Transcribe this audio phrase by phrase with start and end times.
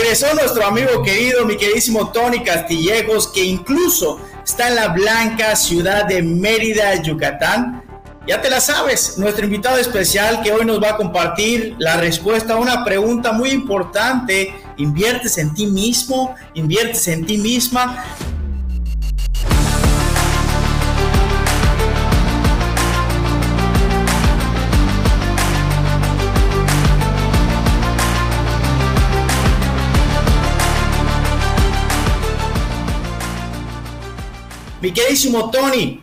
[0.00, 6.06] Regresó nuestro amigo querido, mi queridísimo Tony Castillejos, que incluso está en la blanca ciudad
[6.06, 7.84] de Mérida, Yucatán.
[8.26, 12.54] Ya te la sabes, nuestro invitado especial que hoy nos va a compartir la respuesta
[12.54, 14.54] a una pregunta muy importante.
[14.78, 16.34] ¿Inviertes en ti mismo?
[16.54, 18.02] ¿Inviertes en ti misma?
[34.80, 36.02] Mi queridísimo Tony,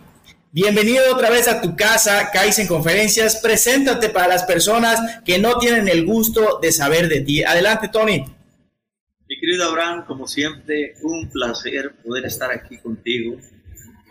[0.52, 3.38] bienvenido otra vez a tu casa, Kaizen Conferencias.
[3.38, 7.44] Preséntate para las personas que no tienen el gusto de saber de ti.
[7.44, 8.24] Adelante, Tony.
[9.28, 13.38] Mi querido Abraham, como siempre, un placer poder estar aquí contigo.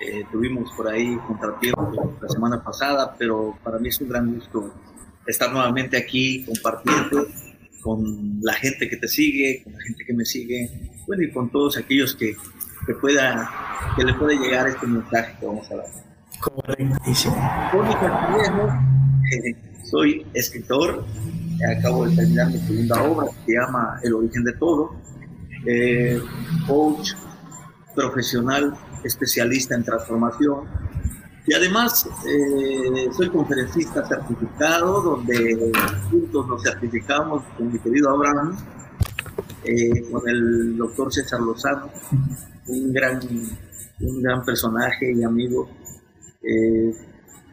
[0.01, 4.75] Eh, tuvimos por ahí contratiempo la semana pasada, pero para mí es un gran gusto
[5.29, 7.29] estar nuevamente aquí compartiendo
[7.83, 10.69] con la gente que te sigue, con la gente que me sigue,
[11.07, 12.35] bueno, y con todos aquellos que
[12.87, 13.51] que pueda
[13.97, 15.87] que le pueda llegar este mensaje que vamos a dar.
[16.41, 17.37] Correctísimo.
[19.33, 21.05] Eh, soy escritor,
[21.79, 24.95] acabo de terminar mi segunda obra que se llama El origen de todo,
[25.67, 26.21] eh,
[26.67, 27.13] coach
[27.95, 30.65] profesional especialista en transformación
[31.47, 35.73] y además eh, soy conferencista certificado donde
[36.11, 38.57] juntos nos certificamos con mi querido Abraham,
[40.13, 41.91] con el doctor César Lozano
[42.69, 43.21] un gran,
[44.01, 45.69] un gran personaje y amigo.
[46.43, 46.93] Eh,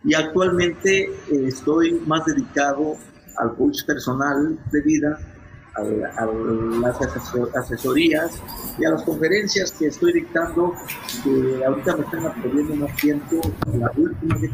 [0.03, 2.97] y actualmente eh, estoy más dedicado
[3.37, 5.17] al coach personal de vida,
[5.75, 6.25] a,
[6.81, 7.01] las
[7.55, 8.39] asesorías
[8.77, 10.73] y a las conferencias que estoy dictando,
[11.23, 13.41] que ahorita me están atendiendo más tiempo,
[13.73, 14.51] la última que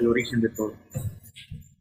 [0.00, 0.74] el origen de todo.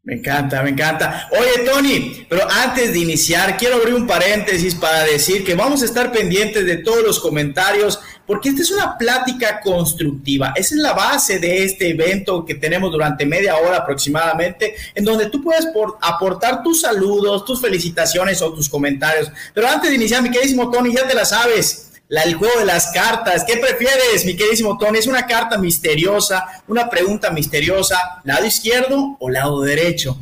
[0.10, 1.30] Me encanta, me encanta.
[1.40, 5.86] Oye, Tony, pero antes de iniciar, quiero abrir un paréntesis para decir que vamos a
[5.86, 10.52] estar pendientes de todos los comentarios, porque esta es una plática constructiva.
[10.56, 15.28] Esa es la base de este evento que tenemos durante media hora aproximadamente, en donde
[15.28, 15.68] tú puedes
[16.02, 19.32] aportar tus saludos, tus felicitaciones o tus comentarios.
[19.54, 22.92] Pero antes de iniciar, mi queridísimo Tony, ya te la sabes el juego de las
[22.92, 23.44] cartas.
[23.46, 24.98] ¿Qué prefieres, mi queridísimo Tony?
[24.98, 28.22] Es una carta misteriosa, una pregunta misteriosa.
[28.24, 30.18] ¿Lado izquierdo o lado derecho?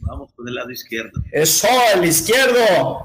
[0.00, 1.22] Vamos con el lado izquierdo.
[1.32, 3.04] Eso, el izquierdo.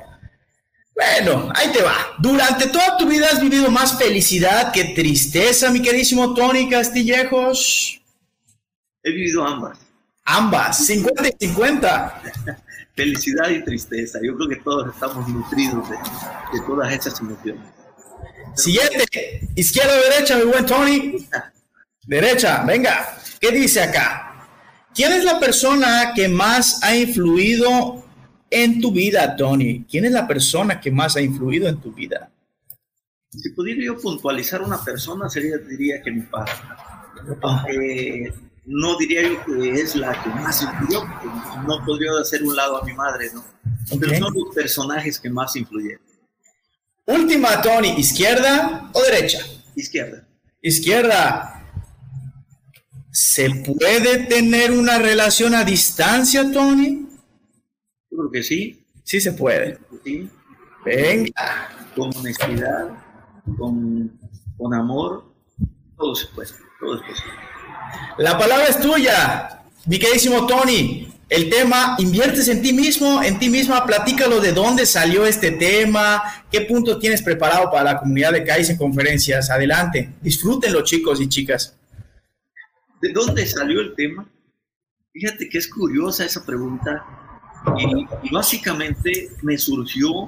[0.93, 1.95] Bueno, ahí te va.
[2.19, 8.01] Durante toda tu vida has vivido más felicidad que tristeza, mi queridísimo Tony Castillejos.
[9.03, 9.77] He vivido ambas.
[10.23, 12.21] Ambas, 50 y 50.
[12.95, 14.19] felicidad y tristeza.
[14.23, 17.74] Yo creo que todos estamos nutridos de, de todas esas emociones.
[18.55, 21.27] Siguiente, izquierda o derecha, mi buen Tony.
[22.05, 23.17] Derecha, venga.
[23.39, 24.47] ¿Qué dice acá?
[24.93, 28.05] ¿Quién es la persona que más ha influido
[28.49, 29.85] en tu vida, Tony?
[29.89, 32.31] ¿Quién es la persona que más ha influido en tu vida?
[33.29, 36.53] Si pudiera yo puntualizar una persona, sería, diría que mi padre.
[37.69, 38.33] Eh,
[38.65, 41.03] no diría yo que es la que más influyó,
[41.67, 43.43] no podría hacer un lado a mi madre, ¿no?
[43.99, 46.01] Pero son los personajes que más influyeron.
[47.05, 49.39] Última, Tony, ¿izquierda o derecha?
[49.75, 50.27] Izquierda.
[50.61, 51.63] Izquierda.
[53.11, 57.07] ¿Se puede tener una relación a distancia, Tony?
[58.09, 58.85] Yo creo que sí.
[59.03, 59.77] Sí se puede.
[60.03, 60.29] Sí.
[60.83, 61.69] Venga.
[61.95, 62.89] Con honestidad,
[63.57, 64.19] con,
[64.57, 65.33] con amor,
[65.97, 66.49] todo se puede,
[66.79, 67.33] todo es posible.
[68.17, 71.07] La palabra es tuya, mi queridísimo Tony.
[71.27, 76.21] El tema, inviertes en ti mismo, en ti misma, platícalo de dónde salió este tema,
[76.51, 79.49] qué punto tienes preparado para la comunidad de en Conferencias.
[79.49, 81.75] Adelante, disfrútenlo chicos y chicas.
[83.01, 84.29] ¿De dónde salió el tema?
[85.13, 87.03] Fíjate que es curiosa esa pregunta
[88.23, 90.27] y, básicamente me surgió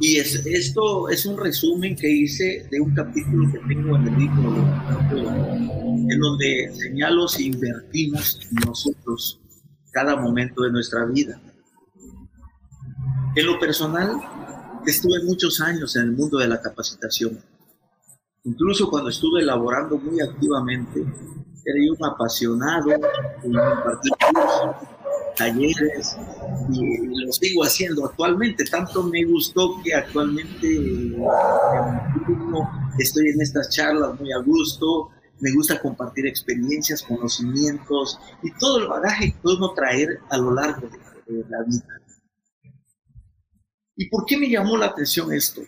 [0.00, 4.18] y es, esto es un resumen que hice de un capítulo que tengo en el
[4.18, 4.56] libro,
[6.10, 9.40] en donde señalo si invertimos nosotros
[9.98, 11.40] cada momento de nuestra vida.
[13.34, 14.12] En lo personal,
[14.86, 17.36] estuve muchos años en el mundo de la capacitación.
[18.44, 22.92] Incluso cuando estuve elaborando muy activamente, era yo un apasionado
[23.42, 24.88] en impartir cursos,
[25.36, 26.16] talleres,
[26.70, 28.64] y lo sigo haciendo actualmente.
[28.66, 30.68] Tanto me gustó que actualmente
[33.00, 38.88] estoy en estas charlas muy a gusto, me gusta compartir experiencias, conocimientos y todo el
[38.88, 42.00] bagaje que podemos traer a lo largo de, la vida.
[43.96, 45.62] ¿Y por qué me llamó la atención esto?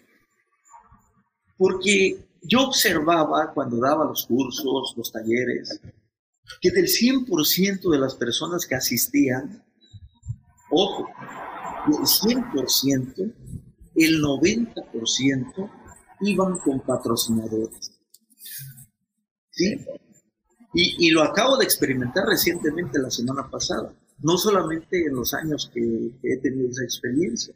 [1.57, 5.81] Porque yo observaba cuando daba los cursos, los talleres,
[6.61, 9.63] que del 100% de las personas que asistían,
[10.71, 11.07] ojo,
[11.87, 13.35] del 100%,
[13.97, 15.71] el 90%
[16.21, 18.01] iban con patrocinadores.
[19.61, 19.87] ¿Sí?
[20.73, 25.71] Y, y, lo acabo de experimentar recientemente la semana pasada, no solamente en los años
[25.75, 27.55] que, que he tenido esa experiencia.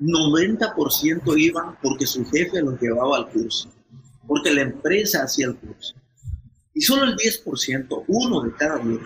[0.00, 3.70] 90% iban porque su jefe los llevaba al curso,
[4.26, 5.94] porque la empresa hacía el curso.
[6.74, 9.00] Y solo el 10%, uno de cada 10,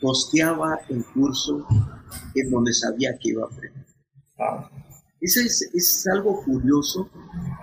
[0.00, 1.66] costeaba el curso
[2.34, 3.86] en donde sabía que iba a aprender.
[5.20, 7.10] Eso es, algo curioso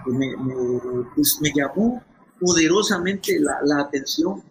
[0.03, 2.03] pues me llamó
[2.39, 4.43] poderosamente la, atención,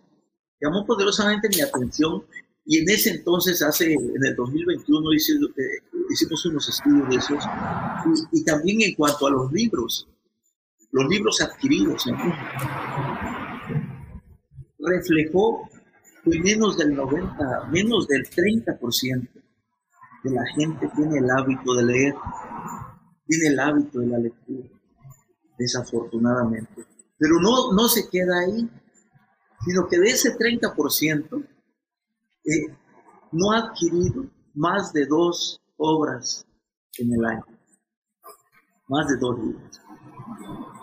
[0.60, 2.24] llamó poderosamente mi atención
[2.64, 7.44] y en ese entonces, hace, en el 2021, hicimos, eh, hicimos unos estudios de esos
[8.32, 10.08] y, también en cuanto a los libros,
[10.92, 12.04] los libros adquiridos,
[14.78, 15.68] reflejó
[16.24, 19.28] que menos del 90, menos del 30%
[20.22, 22.14] de la gente tiene el hábito de leer,
[23.26, 24.68] tiene el hábito de la lectura,
[25.62, 26.84] desafortunadamente.
[27.18, 28.68] Pero no, no se queda ahí,
[29.64, 31.46] sino que de ese 30%
[32.44, 32.76] eh,
[33.30, 36.44] no ha adquirido más de dos obras
[36.98, 37.44] en el año,
[38.88, 39.80] más de dos libros.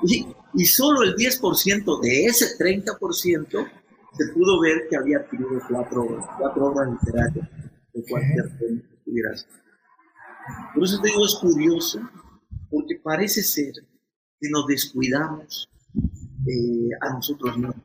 [0.04, 3.72] Y, y solo el 10% de ese 30%
[4.14, 7.50] se pudo ver que había adquirido cuatro, cuatro obras literarias
[7.94, 9.12] de cualquier tema que
[10.74, 12.00] Por eso te digo, es curioso,
[12.70, 13.74] porque parece ser
[14.40, 15.70] que nos descuidamos
[16.48, 17.76] eh, a nosotros mismos.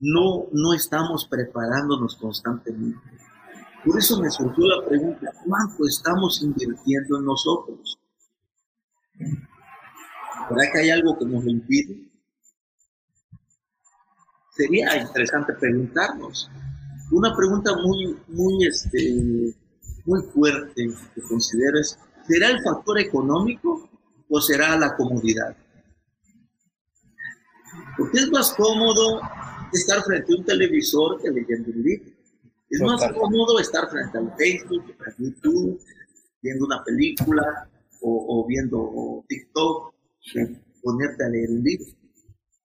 [0.00, 3.00] No, no estamos preparándonos constantemente.
[3.84, 7.98] Por eso me surgió la pregunta, ¿cuánto estamos invirtiendo en nosotros?
[9.18, 12.12] ¿Verdad que hay algo que nos lo impide?
[14.52, 16.50] sería interesante preguntarnos.
[17.10, 19.54] Una pregunta muy, muy, este,
[20.04, 23.88] muy fuerte que consideres, ¿será el factor económico
[24.40, 25.56] será la comodidad?
[27.96, 29.20] Porque es más cómodo
[29.72, 32.10] estar frente a un televisor que leyendo un libro.
[32.70, 35.78] Es más cómodo estar frente al Facebook, a YouTube,
[36.40, 37.68] viendo una película
[38.00, 39.94] o, viendo TikTok,
[40.32, 41.86] que ponerte a leer un libro.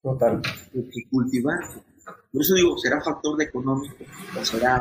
[0.01, 0.41] Total.
[0.71, 1.59] Que cultivar.
[2.31, 4.05] Por eso digo, ¿será factor de económico
[4.39, 4.79] o será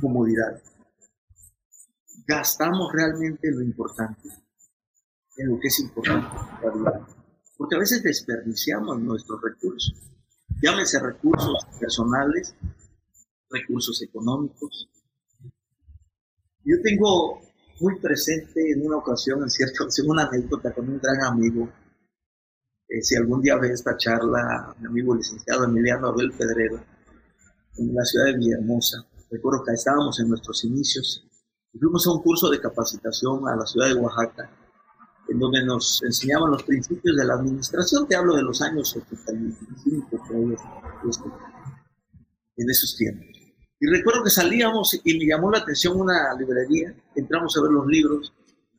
[0.00, 0.60] comodidad?
[2.26, 4.28] Gastamos realmente lo importante,
[5.36, 6.28] en lo que es importante
[7.56, 9.94] Porque a veces desperdiciamos nuestros recursos.
[10.62, 12.54] Llámese recursos personales,
[13.50, 14.88] recursos económicos.
[16.64, 17.40] Yo tengo
[17.80, 21.68] muy presente en una ocasión, en cierta ocasión, una anécdota con un gran amigo
[22.88, 26.84] eh, si algún día ve esta charla, mi amigo licenciado Emiliano Abel Pedrero,
[27.76, 29.06] en la ciudad de Villahermosa.
[29.30, 31.26] Recuerdo que estábamos en nuestros inicios
[31.78, 34.48] fuimos a un curso de capacitación a la ciudad de Oaxaca,
[35.28, 38.06] en donde nos enseñaban los principios de la administración.
[38.06, 40.20] Te hablo de los años 75,
[41.08, 41.28] este,
[42.56, 43.26] en esos tiempos.
[43.80, 47.86] Y recuerdo que salíamos y me llamó la atención una librería, entramos a ver los
[47.86, 48.32] libros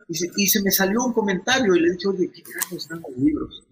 [0.07, 3.63] y se, me salió un comentario y le dije, oye, ¿qué carajo están los libros?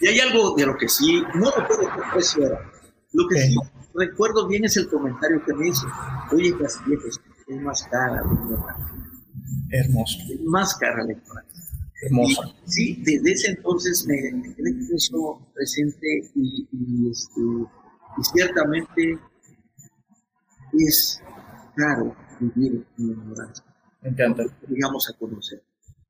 [0.00, 2.72] Y hay algo de lo que sí, no recuerdo qué precio era.
[3.12, 3.56] Lo que sí
[3.94, 5.86] recuerdo bien es el comentario que me hizo.
[6.32, 8.76] Oye, Castillejos, es más cara lectura.
[9.70, 10.18] Hermoso.
[10.32, 11.44] Es más cara la lectura.
[12.02, 12.54] Hermoso.
[12.64, 14.16] sí, desde ese entonces me,
[14.54, 19.18] quedé con eso presente y, y, este, y ciertamente
[20.72, 21.20] es
[21.76, 23.64] caro vivir en la ignorancia.
[24.02, 24.44] Me encanta.
[24.66, 25.62] Digamos a conocer.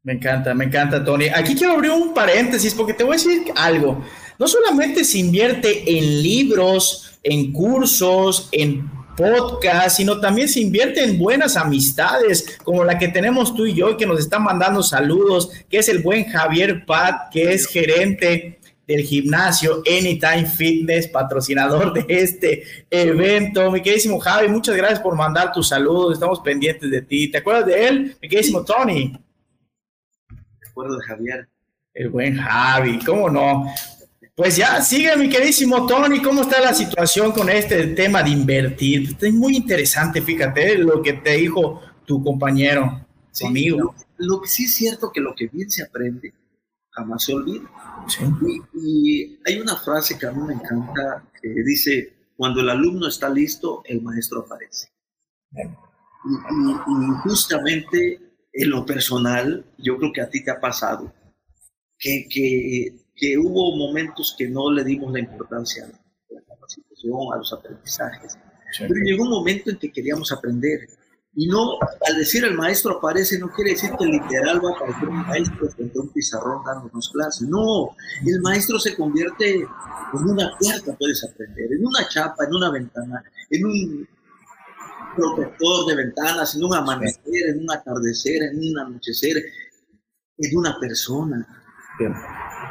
[0.03, 1.27] Me encanta, me encanta, Tony.
[1.29, 4.03] Aquí quiero abrir un paréntesis porque te voy a decir algo.
[4.39, 8.91] No solamente se invierte en libros, en cursos, en
[9.21, 13.97] podcast, sino también se invierte en buenas amistades, como la que tenemos tú y yo,
[13.97, 19.03] que nos están mandando saludos, que es el buen Javier Pat, que es gerente del
[19.03, 23.71] gimnasio Anytime Fitness, patrocinador de este evento.
[23.71, 27.31] Mi queridísimo Javi, muchas gracias por mandar tus saludos, estamos pendientes de ti.
[27.31, 28.17] ¿Te acuerdas de él?
[28.21, 29.13] Mi queridísimo Tony
[30.89, 31.49] de Javier.
[31.93, 33.73] El buen Javi, ¿cómo no?
[34.35, 39.17] Pues ya, sigue mi queridísimo Tony, ¿cómo está la situación con este tema de invertir?
[39.21, 43.95] Es muy interesante, fíjate lo que te dijo tu compañero, su amigo.
[44.17, 46.33] Lo, que sí es cierto que lo que bien se aprende
[46.91, 47.71] jamás se olvida.
[48.75, 53.29] Y, hay una frase que a mí me encanta que dice, cuando el alumno está
[53.29, 54.89] listo, el maestro aparece.
[55.53, 58.21] y justamente
[58.53, 61.13] en lo personal, yo creo que a ti te ha pasado,
[61.99, 63.00] que, que,
[63.39, 68.39] hubo momentos que no le dimos la importancia a la capacitación, a los aprendizajes,
[68.79, 70.81] pero llegó un momento en que queríamos aprender
[71.35, 75.09] Y no, al decir el maestro aparece, no quiere decir que literal va a aparecer
[75.09, 77.49] un maestro frente a un pizarrón dándonos clases.
[77.49, 77.95] No,
[78.27, 79.69] el maestro se convierte en
[80.13, 84.09] una puerta, puedes aprender, en una chapa, en una ventana, en un
[85.17, 89.37] protector de ventanas, en un amanecer, en un atardecer, en un anochecer,
[90.39, 91.47] en una persona.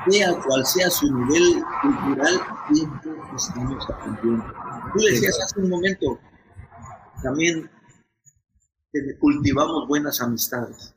[0.07, 2.39] Sea cual sea su nivel cultural,
[2.71, 4.45] siempre estamos aprendiendo.
[4.93, 6.19] Tú decías hace un momento,
[7.21, 7.69] también
[9.19, 10.93] cultivamos buenas amistades.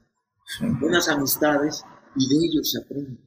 [0.80, 1.84] Buenas amistades
[2.16, 3.20] y de ellos se aprende.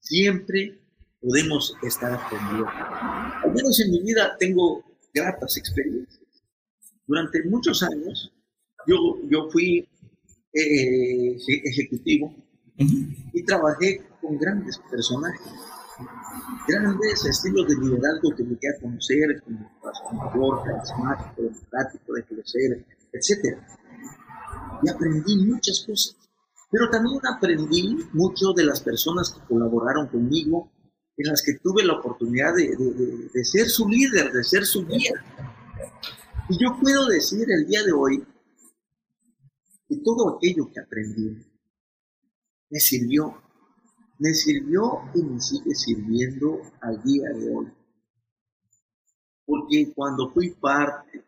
[0.00, 0.78] Siempre
[1.20, 2.68] podemos estar aprendiendo.
[2.68, 6.20] Al menos en mi vida tengo gratas experiencias.
[7.06, 8.32] Durante muchos años
[8.86, 9.88] yo, yo fui
[10.52, 12.34] eh, ejecutivo
[12.76, 15.52] y trabajé con grandes personajes,
[16.66, 23.58] grandes estilos de liderazgo que me queda conocer, como transformador, carismático, democrático, de crecer, etc.
[24.82, 26.16] Y aprendí muchas cosas,
[26.70, 30.70] pero también aprendí mucho de las personas que colaboraron conmigo,
[31.16, 34.84] en las que tuve la oportunidad de, de, de ser su líder, de ser su
[34.84, 35.12] guía.
[36.48, 38.26] Y yo puedo decir el día de hoy
[39.88, 41.53] que todo aquello que aprendí
[42.70, 43.40] me sirvió,
[44.18, 47.72] me sirvió y me sigue sirviendo al día de hoy.
[49.46, 51.24] Porque cuando fui parte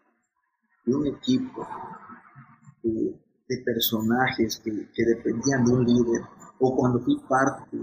[0.85, 1.67] de un equipo
[2.83, 3.19] de,
[3.65, 6.23] personajes que, dependían de un líder,
[6.59, 7.77] o cuando fui parte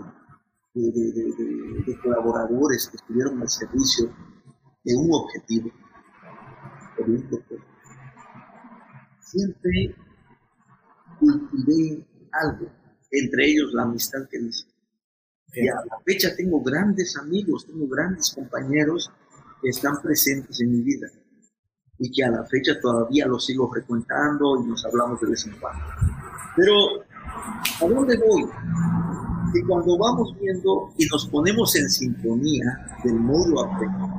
[0.73, 0.91] de,
[1.85, 4.13] de colaboradores que estuvieron al servicio
[4.83, 5.71] de un objetivo,
[9.19, 9.95] siempre
[11.19, 12.69] cultivé algo,
[13.13, 14.65] entre ellos la amistad que dice.
[15.53, 19.11] Y a la fecha tengo grandes amigos, tengo grandes compañeros
[19.61, 21.07] que están presentes en mi vida
[21.99, 25.59] y que a la fecha todavía los sigo frecuentando y nos hablamos de vez en
[25.59, 25.83] cuando.
[26.55, 26.73] Pero,
[27.81, 28.45] ¿a dónde voy?
[29.53, 32.65] Que cuando vamos viendo y nos ponemos en sintonía
[33.03, 34.09] del modo aprender,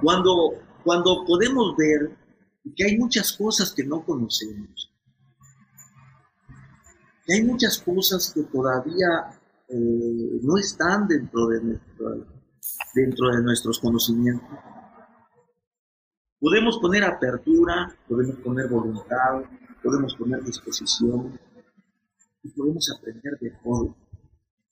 [0.00, 0.54] cuando,
[0.84, 2.16] cuando podemos ver
[2.76, 4.92] que hay muchas cosas que no conocemos,
[7.28, 11.60] que hay muchas cosas que todavía eh, no están dentro de,
[12.94, 14.48] dentro de nuestros conocimientos.
[16.40, 19.42] Podemos poner apertura, podemos poner voluntad,
[19.82, 21.38] podemos poner disposición
[22.42, 23.94] y podemos aprender de todo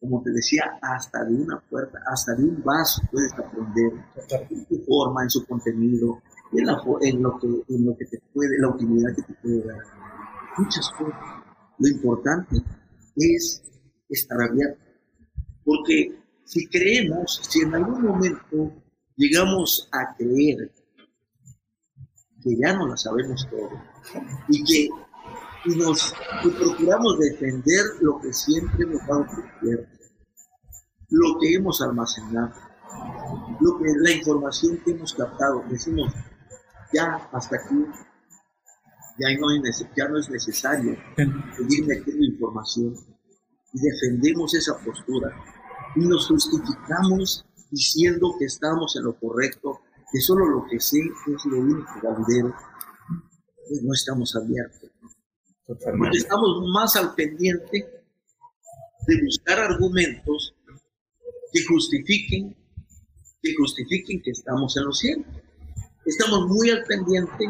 [0.00, 3.92] como te decía, hasta de una puerta, hasta de un vaso puedes aprender
[4.50, 6.22] en su forma, en su contenido,
[6.52, 6.68] en,
[7.00, 9.82] en, lo que, en lo que te puede, la utilidad que te puede dar.
[10.58, 11.45] Muchas cosas.
[11.78, 12.56] Lo importante
[13.16, 13.62] es
[14.08, 14.80] estar abierto.
[15.64, 18.72] Porque si creemos, si en algún momento
[19.16, 20.70] llegamos a creer
[22.42, 23.70] que ya no la sabemos todo
[24.48, 24.88] y que
[25.66, 26.14] y nos
[26.58, 29.96] procuramos defender lo que siempre hemos dado por cierto,
[31.10, 32.52] lo que hemos almacenado,
[33.60, 35.64] lo que la información que hemos captado.
[35.68, 36.12] Decimos,
[36.92, 37.84] ya hasta aquí,
[39.18, 39.46] ya no,
[39.96, 40.96] ya no es necesario
[41.56, 42.94] seguir metiendo información
[43.72, 45.34] y defendemos esa postura
[45.96, 49.80] y nos justificamos diciendo que estamos en lo correcto,
[50.12, 52.54] que solo lo que sé es lo único validero,
[53.68, 54.90] pues no estamos abiertos.
[55.66, 58.04] Porque estamos más al pendiente
[59.06, 60.54] de buscar argumentos
[61.52, 62.56] que justifiquen,
[63.42, 65.26] que justifiquen que estamos en los cielos.
[66.04, 67.46] Estamos muy al pendiente,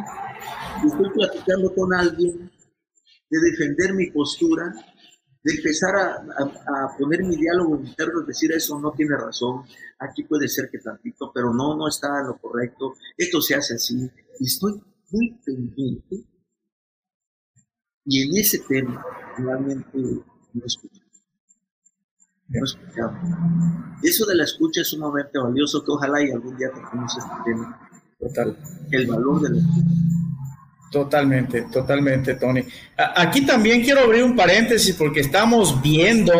[0.86, 2.50] estoy platicando con alguien,
[3.28, 4.72] de defender mi postura,
[5.42, 9.64] de empezar a, poner mi diálogo interno, decir eso no tiene razón,
[9.98, 13.74] aquí puede ser que tantito, pero no, no está en lo correcto, esto se hace
[13.74, 14.10] así,
[14.40, 16.24] y estoy muy pendiente
[18.06, 19.04] y en ese tema
[19.36, 21.02] realmente no escucho.
[22.48, 23.98] No escuchamos.
[24.02, 27.90] Eso de la escucha es sumamente valioso que ojalá y algún día tengamos este tema.
[28.20, 28.56] Total.
[28.92, 30.05] El valor de la escucha.
[30.90, 32.62] Totalmente, totalmente, Tony.
[32.96, 36.32] Aquí también quiero abrir un paréntesis porque estamos viendo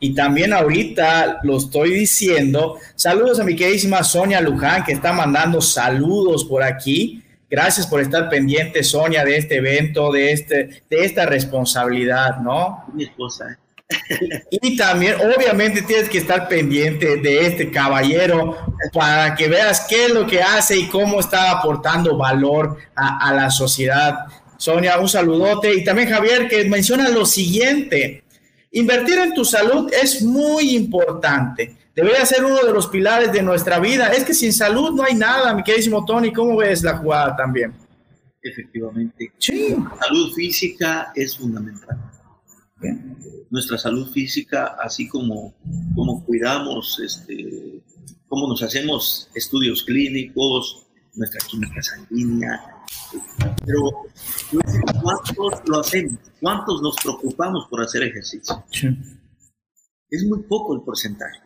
[0.00, 2.78] y también ahorita lo estoy diciendo.
[2.96, 7.22] Saludos a mi queridísima Sonia Luján que está mandando saludos por aquí.
[7.48, 12.84] Gracias por estar pendiente, Sonia, de este evento, de, este, de esta responsabilidad, ¿no?
[12.94, 13.58] Mi esposa.
[14.50, 18.56] Y también, obviamente, tienes que estar pendiente de este caballero
[18.92, 23.34] para que veas qué es lo que hace y cómo está aportando valor a, a
[23.34, 24.26] la sociedad.
[24.56, 25.74] Sonia, un saludote.
[25.74, 28.24] Y también Javier, que menciona lo siguiente.
[28.72, 33.78] Invertir en tu salud es muy importante debería ser uno de los pilares de nuestra
[33.78, 34.08] vida.
[34.08, 36.32] Es que sin salud no hay nada, mi queridísimo Tony.
[36.32, 37.72] ¿Cómo ves la jugada también?
[38.42, 39.32] Efectivamente.
[39.38, 39.76] Sí.
[39.78, 41.98] La salud física es fundamental.
[43.52, 45.54] Nuestra salud física, así como,
[45.94, 47.82] como cuidamos, este,
[48.26, 52.58] como nos hacemos estudios clínicos, nuestra química sanguínea,
[53.66, 53.82] pero
[55.02, 56.18] ¿cuántos lo hacemos?
[56.40, 58.64] ¿Cuántos nos preocupamos por hacer ejercicio?
[60.10, 61.38] Es muy poco el porcentaje.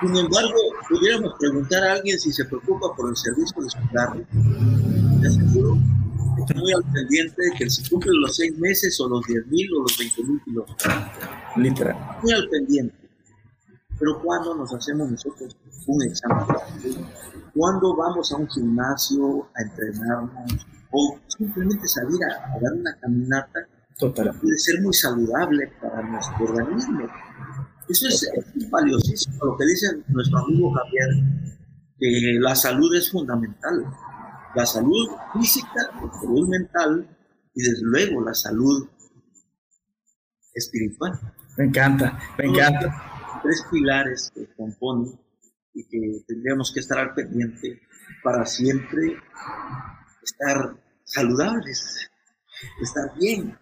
[0.00, 0.54] Sin embargo,
[0.88, 4.26] pudiéramos preguntar a alguien si se preocupa por el servicio de su carro.
[5.20, 5.78] Te aseguro
[6.54, 9.82] muy al pendiente de que si cumple los seis meses o los diez mil o
[9.82, 10.94] los veinte mil kilómetros.
[11.56, 11.96] Literal.
[12.22, 13.02] Muy al pendiente.
[13.98, 15.56] Pero ¿cuándo nos hacemos nosotros
[15.86, 16.46] un examen?
[17.54, 20.66] ¿Cuándo vamos a un gimnasio a entrenarnos?
[20.90, 23.60] O simplemente salir a, dar una caminata.
[23.98, 24.32] Total.
[24.40, 27.06] Puede ser muy saludable para nuestro organismo.
[27.88, 28.30] Eso es,
[28.70, 31.08] valiosísimo, lo que dice nuestro amigo Javier,
[31.98, 33.86] que la salud es fundamental.
[34.54, 37.08] La salud física, la salud mental
[37.54, 38.88] y desde luego la salud
[40.54, 41.18] espiritual.
[41.56, 43.40] Me encanta, me encanta.
[43.42, 45.18] Tres pilares que componen
[45.74, 47.80] y que tendríamos que estar al pendiente
[48.22, 49.16] para siempre
[50.22, 52.10] estar saludables,
[52.80, 53.58] estar bien,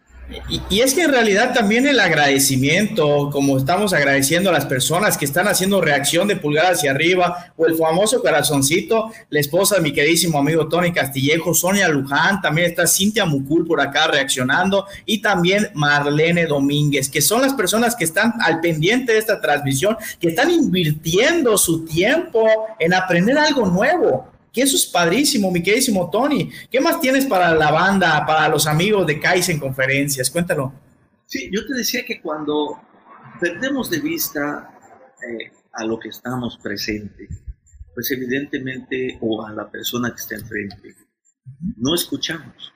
[0.48, 5.24] y, es que en realidad también el agradecimiento, como estamos agradeciendo a las personas que
[5.24, 9.92] están haciendo reacción de pulgar hacia arriba, o el famoso corazoncito, la esposa de mi
[9.92, 15.68] queridísimo amigo Tony Castillejo, Sonia Luján, también está Cintia Mucul por acá reaccionando, y también
[15.74, 20.50] Marlene Domínguez, que son las personas que están al pendiente de esta transmisión, que están
[20.50, 22.46] invirtiendo su tiempo
[22.78, 26.50] en aprender algo nuevo que eso es padrísimo, mi queridísimo Tony.
[26.70, 30.30] ¿Qué más tienes para la banda, para los amigos de en Conferencias?
[30.30, 30.72] Cuéntalo.
[31.26, 32.80] Sí, yo te decía que cuando
[33.40, 34.76] perdemos de vista
[35.22, 37.28] eh, a lo que estamos presente,
[37.94, 40.96] pues evidentemente, o a la persona que está enfrente,
[41.76, 42.72] no escuchamos.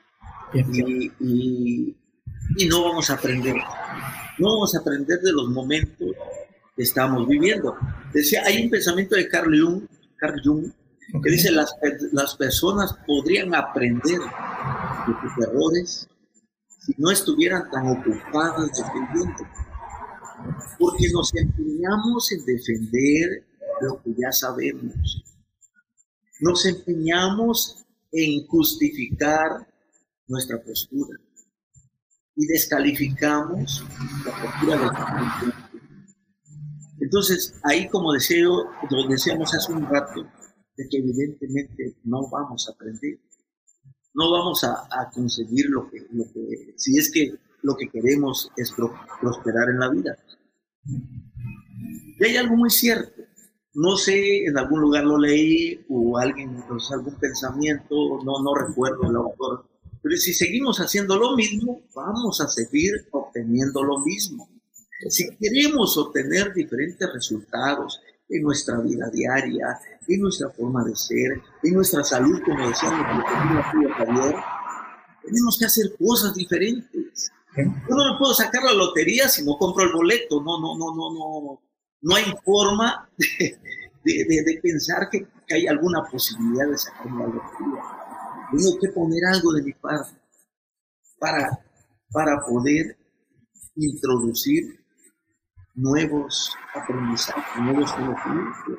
[0.53, 1.97] Y, y,
[2.69, 3.57] no vamos a aprender.
[4.39, 6.11] No vamos a aprender de los momentos
[6.77, 7.77] que estamos viviendo.
[8.13, 9.83] Decía, hay un pensamiento de Carl Jung,
[10.17, 10.73] Carl Jung
[11.23, 11.75] que dice las,
[12.13, 16.09] las personas podrían aprender de sus errores
[16.79, 19.45] si no estuvieran tan ocupadas defendiendo.
[20.79, 23.47] Porque nos empeñamos en defender
[23.81, 25.25] lo que ya sabemos.
[26.41, 29.67] Nos empeñamos en justificar
[30.27, 31.19] nuestra postura
[32.37, 33.85] y descalificamos
[34.25, 35.55] la postura de la
[37.01, 40.27] Entonces, ahí como deseo, lo decíamos hace un rato,
[40.77, 43.19] de que evidentemente no vamos a aprender,
[44.15, 48.73] no vamos a, conseguir lo que, lo que, si es que lo que queremos es
[49.21, 50.17] prosperar en la vida.
[52.19, 53.23] Y hay algo muy cierto,
[53.75, 59.11] no sé, en algún lugar lo leí o alguien, pues, algún pensamiento, no, no recuerdo
[59.11, 59.67] el autor,
[60.05, 64.49] pero si seguimos haciendo lo mismo, vamos a seguir obteniendo lo mismo.
[65.09, 68.01] Si queremos obtener diferentes resultados
[68.35, 74.35] en nuestra vida diaria, en nuestra forma de ser, en nuestra salud, como decía Javier,
[75.23, 77.31] tenemos que hacer cosas diferentes.
[77.57, 80.95] Yo no me puedo sacar la lotería si no compro el boleto, no, no, no,
[80.95, 81.63] no, no,
[82.03, 83.09] no hay forma
[84.05, 87.83] de, pensar que, hay alguna posibilidad de sacar la lotería.
[88.51, 90.19] Tengo que poner algo de mi parte
[91.19, 91.65] para,
[92.11, 92.97] para poder
[93.77, 94.84] introducir
[95.75, 98.79] nuevos aprendizajes, nuevos conocimientos.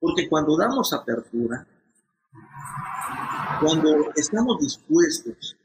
[0.00, 1.66] Porque cuando damos apertura,
[3.60, 5.56] cuando estamos dispuestos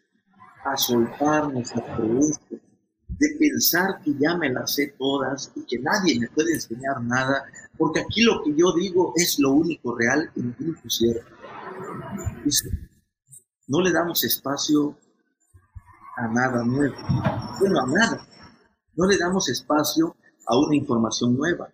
[0.63, 2.62] a soltar nuestras creencias,
[3.08, 7.43] de pensar que ya me las sé todas y que nadie me puede enseñar nada,
[7.78, 11.30] porque aquí lo que yo digo es lo único real y único cierto.
[13.67, 14.98] No le damos espacio
[16.15, 16.95] a nada nuevo.
[17.60, 18.26] Bueno, a nada.
[18.95, 20.15] No le damos espacio
[20.50, 21.70] a una información nueva.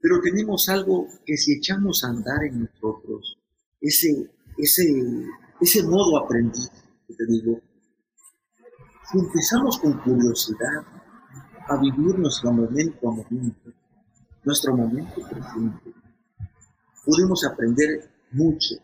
[0.00, 3.38] Pero tenemos algo que si echamos a andar en nosotros,
[3.80, 4.84] ese, ese,
[5.60, 6.70] ese modo aprendiz,
[7.08, 7.60] que te digo,
[9.10, 10.84] si empezamos con curiosidad
[11.68, 13.72] a vivir nuestro momento a momento,
[14.44, 15.94] nuestro momento presente,
[17.06, 18.74] podemos aprender mucho.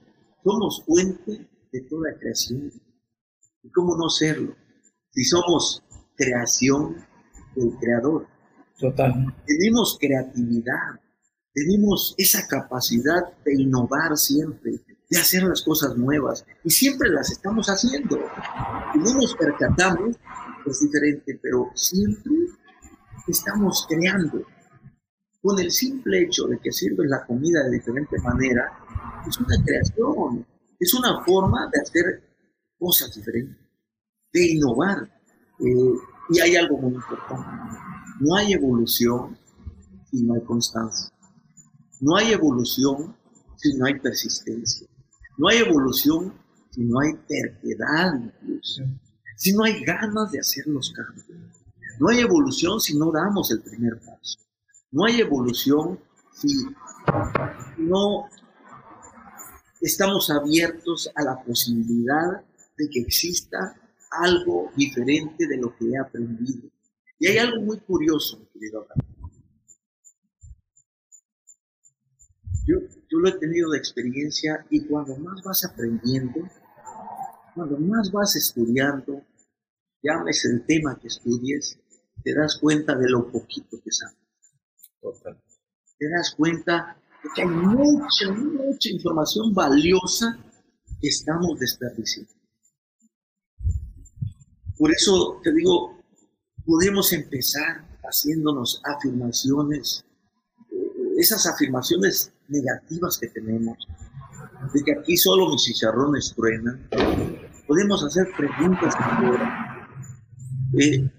[0.42, 2.72] Somos fuente de toda creación.
[3.62, 4.54] ¿Y cómo no serlo?
[5.10, 5.82] Si somos
[6.16, 7.06] creación
[7.54, 8.26] del creador.
[8.78, 9.34] Total.
[9.46, 11.00] Tenemos creatividad,
[11.52, 14.80] tenemos esa capacidad de innovar siempre,
[15.10, 18.18] de hacer las cosas nuevas y siempre las estamos haciendo.
[18.94, 20.16] Y no nos percatamos,
[20.66, 22.32] es diferente, pero siempre
[23.26, 24.44] estamos creando.
[25.40, 28.70] Con el simple hecho de que sirves la comida de diferente manera,
[29.26, 30.46] es una creación.
[30.78, 32.22] Es una forma de hacer
[32.78, 33.56] cosas diferentes,
[34.32, 35.10] de innovar.
[35.60, 35.94] Eh,
[36.30, 37.48] y hay algo muy importante.
[38.20, 39.36] No hay evolución
[40.10, 41.12] si no hay constancia.
[42.00, 43.16] No hay evolución
[43.56, 44.86] si no hay persistencia.
[45.36, 46.34] No hay evolución
[46.70, 48.82] si no hay terquedad incluso.
[49.36, 51.26] Si no hay ganas de hacer los cambios.
[52.00, 54.38] No hay evolución si no damos el primer paso.
[54.90, 55.98] No hay evolución
[56.32, 56.48] si
[57.78, 58.28] no
[59.80, 62.42] estamos abiertos a la posibilidad
[62.76, 63.76] de que exista
[64.10, 66.70] algo diferente de lo que he aprendido.
[67.18, 68.86] Y hay algo muy curioso, mi querido
[72.66, 76.40] Yo, yo lo he tenido de experiencia y cuando más vas aprendiendo,
[77.54, 79.24] cuando más vas estudiando,
[80.02, 81.78] llámese el tema que estudies,
[82.22, 84.16] te das cuenta de lo poquito que sabes.
[85.98, 90.38] Te das cuenta de que hay mucha, mucha información valiosa
[91.00, 92.37] que estamos desperdiciando.
[94.78, 95.98] Por eso te digo,
[96.64, 100.04] podemos empezar haciéndonos afirmaciones,
[100.70, 100.76] eh,
[101.18, 103.76] esas afirmaciones negativas que tenemos,
[104.72, 106.88] de que aquí solo mis chicharrones truenan.
[107.66, 108.94] Podemos hacer preguntas
[110.78, 111.10] eh,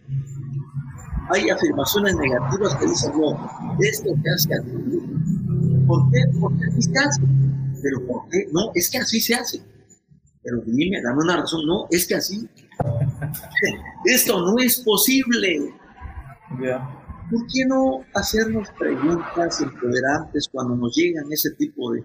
[1.31, 4.71] hay afirmaciones negativas que dicen, no, esto que hace aquí.
[5.87, 6.19] ¿Por qué?
[6.39, 7.21] Porque así se hace.
[7.81, 8.47] Pero ¿por qué?
[8.51, 9.61] No, es que así se hace.
[10.43, 11.65] Pero dime, dame una razón.
[11.65, 12.47] No, es que así.
[14.05, 15.73] Esto no es posible.
[17.29, 22.03] ¿Por qué no hacernos preguntas empoderantes cuando nos llegan ese tipo de,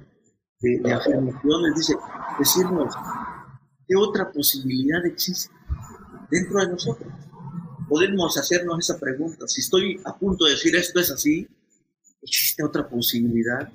[0.60, 1.74] de, afirmaciones?
[1.76, 1.94] Dice,
[2.38, 2.94] decirnos,
[3.86, 5.54] ¿qué otra posibilidad existe
[6.30, 7.12] dentro de nosotros?
[7.88, 9.46] Podemos hacernos esa pregunta.
[9.48, 11.48] Si estoy a punto de decir esto es así,
[12.20, 13.72] ¿existe otra posibilidad?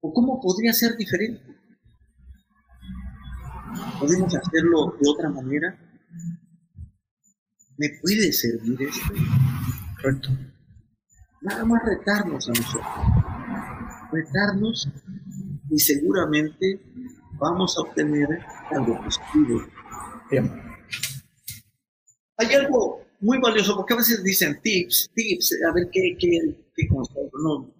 [0.00, 1.56] ¿O cómo podría ser diferente?
[4.00, 5.91] ¿Podemos hacerlo de otra manera?
[7.78, 9.14] ¿Me puede servir esto?
[10.00, 10.28] Correcto.
[11.40, 12.86] Nada más retarnos a nosotros.
[14.12, 14.88] Retarnos
[15.70, 16.80] y seguramente
[17.38, 18.28] vamos a obtener
[18.70, 19.62] algo positivo.
[22.36, 26.88] Hay algo muy valioso, porque a veces dicen tips, tips, a ver qué, qué, qué
[26.88, 27.30] consejos.
[27.42, 27.72] No,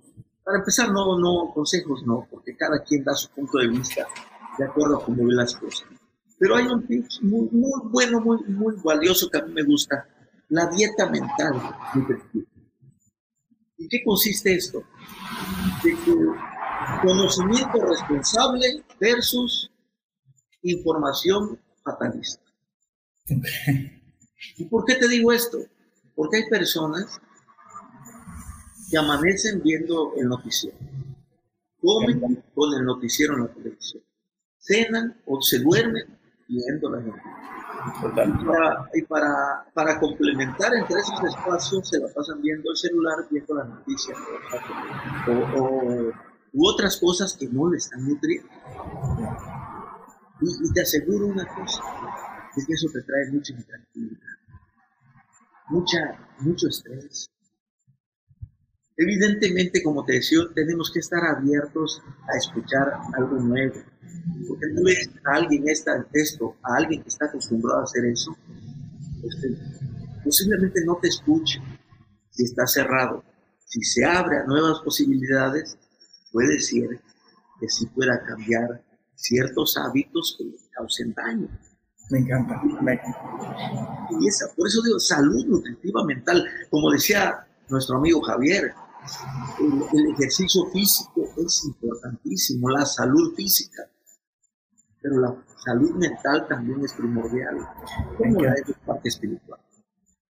[0.45, 4.07] para empezar, no, no, consejos no, porque cada quien da su punto de vista
[4.59, 5.89] de acuerdo a cómo ve las cosas.
[6.43, 10.09] Pero hay un tip muy, muy bueno, muy, muy valioso que a mí me gusta,
[10.49, 11.55] la dieta mental
[13.79, 14.83] ¿Y qué consiste esto?
[15.85, 15.97] De
[17.01, 19.71] conocimiento responsable versus
[20.63, 22.43] información fatalista.
[24.57, 25.59] ¿Y por qué te digo esto?
[26.17, 27.21] Porque hay personas
[28.91, 30.77] que amanecen viendo el noticiero,
[31.81, 34.03] comen con el noticiero en la televisión,
[34.59, 36.21] cenan o se duermen
[36.53, 37.43] viendo la noticias.
[38.95, 43.69] Y, para, para, complementar entre esos espacios se la pasan viendo el celular, viendo las
[43.69, 44.19] noticias
[45.27, 46.13] o,
[46.53, 48.49] u otras cosas que no le están nutriendo.
[50.41, 51.83] Y, y te aseguro una cosa,
[52.57, 54.37] es que eso te trae mucha intranquilidad,
[55.69, 55.99] mucha,
[56.41, 57.31] mucho estrés.
[59.03, 62.01] Evidentemente, como te decía, tenemos que estar abiertos
[62.33, 63.75] a escuchar algo nuevo.
[64.47, 68.37] Porque tú ves a alguien esta, esto, a alguien que está acostumbrado a hacer eso,
[69.25, 69.59] este,
[70.23, 71.61] posiblemente no te escuche
[72.31, 73.25] si está cerrado.
[73.67, 75.77] Si se abre a nuevas posibilidades,
[76.31, 77.01] puede ser
[77.59, 78.85] que sí pueda cambiar
[79.17, 81.49] ciertos hábitos que le causen daño.
[82.11, 82.61] Me encanta.
[84.21, 86.47] Y esa, por eso digo, salud nutritiva mental.
[86.71, 88.75] Como decía nuestro amigo Javier,
[89.93, 93.89] el, ejercicio físico es importantísimo, la salud física,
[95.01, 97.57] pero la salud mental también es primordial,
[98.17, 98.55] como la
[98.87, 99.61] parte espiritual.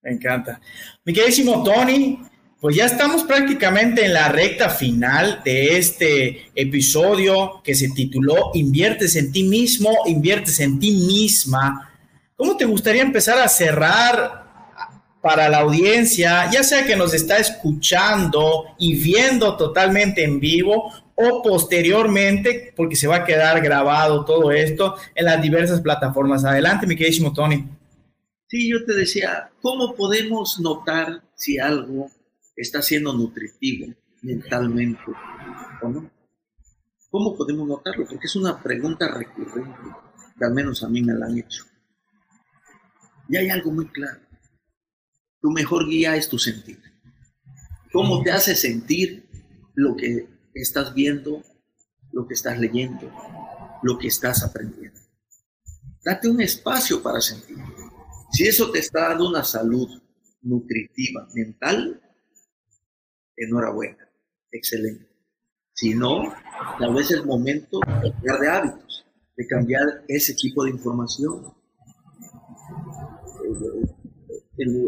[0.03, 0.61] Me encanta.
[1.05, 2.19] Mi queridísimo Tony,
[2.61, 9.17] pues ya estamos prácticamente en la recta final de este episodio que se tituló Inviertes
[9.17, 11.91] en ti mismo, inviertes en ti misma.
[12.37, 14.42] ¿Cómo te gustaría empezar a cerrar
[15.23, 21.43] para la audiencia, ya sea que nos está escuchando y viendo totalmente en vivo o
[21.43, 26.45] posteriormente, porque se va a quedar grabado todo esto en las diversas plataformas?
[26.45, 27.65] Adelante, mi queridísimo Tony.
[28.49, 32.11] Sí, yo te decía, ¿cómo podemos notar si algo
[32.57, 35.03] está siendo nutritivo mentalmente
[35.83, 36.11] o no.
[37.11, 38.07] ¿Cómo podemos notarlo?
[38.07, 39.79] Porque es una pregunta recurrente,
[40.39, 41.65] que al menos a mí me la han hecho.
[43.29, 44.21] Y hay algo muy claro.
[45.43, 46.81] Tu mejor guía es tu sentir.
[47.93, 49.29] ¿Cómo te hace sentir
[49.75, 51.43] lo que estás viendo,
[52.13, 53.13] lo que estás leyendo?
[53.83, 55.01] lo que estás aprendiendo.
[56.05, 57.59] Date un espacio para sentir.
[58.33, 59.89] Si eso te está dando una salud
[60.41, 62.01] nutritiva mental,
[63.37, 64.09] enhorabuena,
[64.51, 65.09] excelente.
[65.75, 66.33] Si no,
[66.79, 71.55] tal vez es momento de cambiar de hábitos, de cambiar ese tipo de información.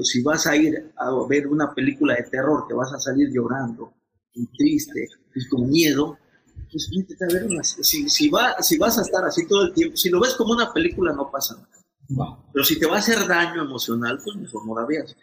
[0.03, 3.95] Si vas a ir a ver una película de terror, que vas a salir llorando,
[4.35, 6.19] y triste, y con miedo,
[6.71, 9.97] pues a ver una, si, si, va, si vas a estar así todo el tiempo,
[9.97, 12.45] si lo ves como una película no pasa nada.
[12.53, 15.17] Pero si te va a hacer daño emocional, pues mejor no la veas.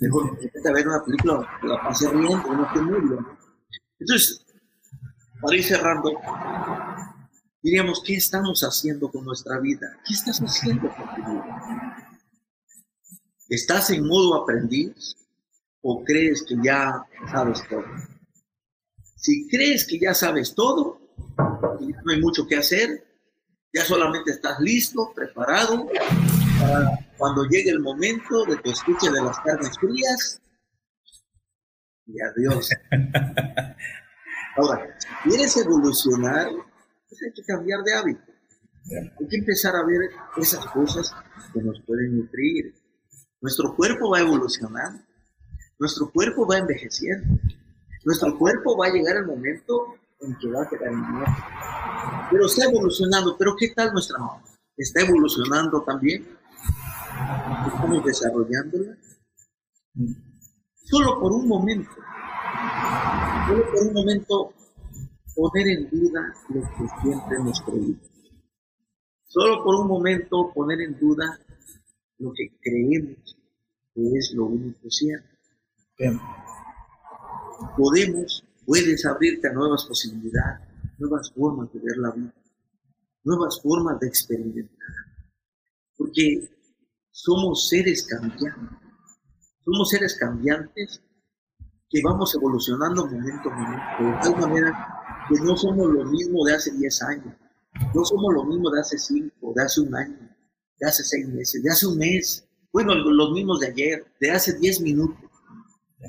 [0.00, 3.38] Mejor intenta ver una película que la pase riendo, no te muero.
[3.98, 4.44] Entonces,
[5.40, 6.12] para ir cerrando,
[7.62, 9.86] diríamos, ¿qué estamos haciendo con nuestra vida?
[10.06, 11.47] ¿Qué estás haciendo con tu vida?
[13.48, 15.16] ¿Estás en modo aprendiz
[15.80, 17.84] o crees que ya sabes todo?
[19.16, 21.00] Si crees que ya sabes todo
[21.80, 23.04] y no hay mucho que hacer,
[23.72, 25.86] ya solamente estás listo, preparado
[26.60, 30.42] para cuando llegue el momento de que escuche de las carnes frías.
[32.06, 32.70] Y adiós.
[34.56, 36.50] Ahora, si quieres evolucionar,
[37.08, 38.32] pues hay que cambiar de hábito.
[39.20, 41.14] Hay que empezar a ver esas cosas
[41.52, 42.74] que nos pueden nutrir.
[43.40, 45.02] Nuestro cuerpo va evolucionando,
[45.78, 47.40] nuestro cuerpo va envejeciendo,
[48.04, 51.42] nuestro cuerpo va a llegar el momento en que va a quedar muerto.
[52.30, 53.36] Pero está evolucionando.
[53.38, 54.50] Pero ¿qué tal nuestra mente?
[54.76, 56.26] ¿Está evolucionando también?
[57.66, 58.96] ¿Estamos desarrollándola?
[60.84, 61.90] Solo por un momento
[63.48, 64.52] solo por un momento
[65.34, 67.98] poner en duda lo que siempre hemos creído.
[69.26, 71.38] Solo por un momento poner en duda
[72.18, 73.36] lo que creemos
[73.94, 75.28] que es lo único cierto.
[77.76, 82.34] Podemos, puedes abrirte a nuevas posibilidades, nuevas formas de ver la vida,
[83.24, 84.94] nuevas formas de experimentar.
[85.96, 86.48] Porque
[87.10, 88.78] somos seres cambiantes.
[89.64, 91.02] Somos seres cambiantes
[91.90, 96.54] que vamos evolucionando momento a momento, de tal manera que no somos lo mismo de
[96.54, 97.34] hace 10 años,
[97.94, 100.27] no somos lo mismo de hace 5, de hace un año,
[100.78, 104.58] de hace 6 meses, de hace un mes, bueno, los mismos de ayer, de hace
[104.58, 105.30] 10 minutos.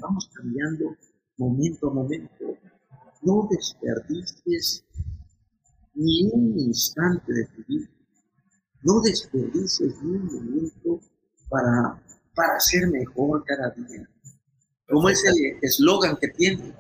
[0.01, 0.95] Vamos cambiando
[1.37, 2.57] momento a momento.
[3.21, 4.83] No desperdicies
[5.95, 7.89] ni un instante de tu vida.
[8.83, 11.01] No desperdicies ni un momento
[11.49, 12.01] para,
[12.35, 14.07] para ser mejor cada día
[14.89, 16.73] como es el eslogan que tiene.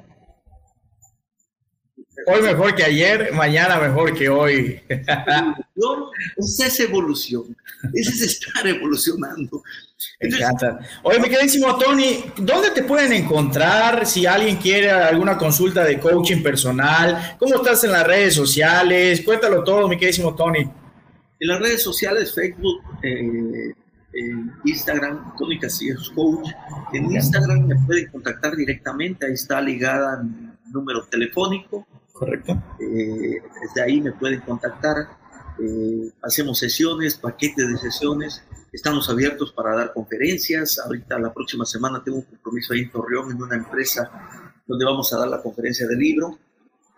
[2.31, 4.79] Hoy mejor que ayer, mañana mejor que hoy.
[6.37, 7.57] Esa es evolución,
[7.93, 9.63] ese es estar evolucionando.
[10.21, 10.79] Me encanta.
[11.01, 16.43] Oye, mi queridísimo Tony, ¿dónde te pueden encontrar si alguien quiere alguna consulta de coaching
[16.43, 17.35] personal?
[17.39, 19.21] ¿Cómo estás en las redes sociales?
[19.25, 20.59] Cuéntalo todo, mi queridísimo Tony.
[21.39, 23.73] En las redes sociales, Facebook, eh,
[24.13, 26.49] en Instagram, Tony Casillas Coach.
[26.93, 31.87] En Instagram me pueden contactar directamente, ahí está ligada mi número telefónico.
[32.19, 32.61] Correcto.
[32.81, 35.07] Eh, desde ahí me pueden contactar.
[35.57, 38.43] Eh, hacemos sesiones, paquetes de sesiones.
[38.73, 40.79] Estamos abiertos para dar conferencias.
[40.79, 44.11] Ahorita la próxima semana tengo un compromiso ahí en Torreón en una empresa
[44.67, 46.37] donde vamos a dar la conferencia del libro,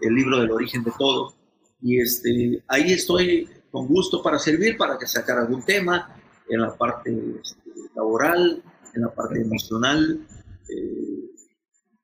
[0.01, 1.35] el libro del origen de todo.
[1.83, 6.15] Y este, ahí estoy con gusto para servir, para que sacar algún tema,
[6.49, 7.61] en la parte este,
[7.95, 8.63] laboral,
[8.95, 10.27] en la parte emocional,
[10.67, 11.29] eh,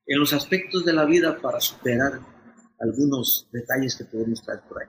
[0.05, 2.36] en los aspectos de la vida para superar
[2.79, 4.87] algunos detalles que podemos traer por ahí.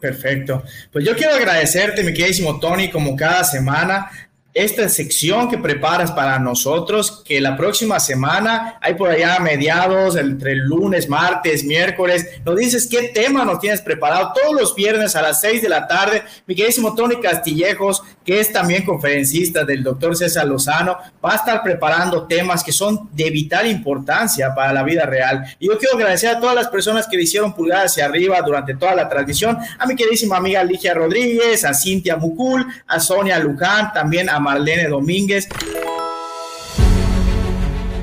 [0.00, 0.62] Perfecto.
[0.92, 4.10] Pues yo quiero agradecerte, mi queridísimo Tony, como cada semana
[4.56, 10.54] esta sección que preparas para nosotros, que la próxima semana, hay por allá mediados, entre
[10.54, 15.42] lunes, martes, miércoles, nos dices qué tema nos tienes preparado todos los viernes a las
[15.42, 16.22] 6 de la tarde.
[16.46, 21.62] Mi queridísimo Tony Castillejos, que es también conferencista del doctor César Lozano, va a estar
[21.62, 25.44] preparando temas que son de vital importancia para la vida real.
[25.58, 28.74] Y yo quiero agradecer a todas las personas que le hicieron pulgar hacia arriba durante
[28.74, 33.92] toda la transmisión, a mi queridísima amiga Ligia Rodríguez, a Cintia Mucul, a Sonia Luján,
[33.92, 35.48] también a Marlene Domínguez.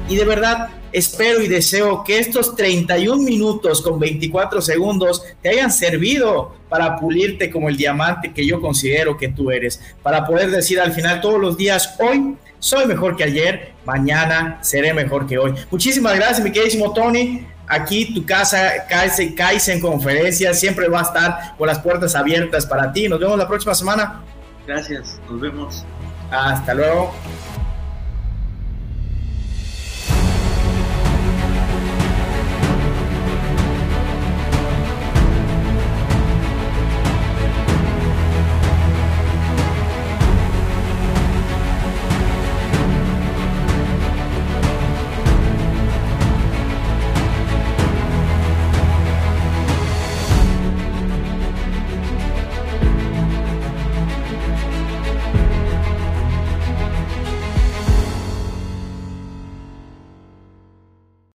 [0.10, 5.72] Y de verdad, espero y deseo que estos 31 minutos con 24 segundos te hayan
[5.72, 10.82] servido para pulirte como el diamante que yo considero que tú eres, para poder decir
[10.82, 15.54] al final todos los días, hoy soy mejor que ayer, mañana seré mejor que hoy.
[15.72, 17.48] Muchísimas gracias, mi queridísimo Tony.
[17.66, 23.08] Aquí tu casa, Kaizen Conferencias, siempre va a estar con las puertas abiertas para ti.
[23.08, 24.22] Nos vemos la próxima semana.
[24.68, 25.86] Gracias, nos vemos.
[26.34, 27.14] Hasta luego.